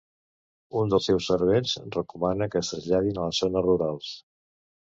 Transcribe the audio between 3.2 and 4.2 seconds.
a les zones rurals.